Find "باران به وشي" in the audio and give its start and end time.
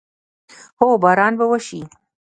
1.03-1.81